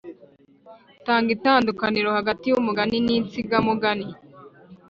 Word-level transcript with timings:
Tanga 1.05 1.29
itandukaniro 1.37 2.09
hagati 2.17 2.43
y’umugani 2.47 2.97
n’insigamugani 3.05 4.07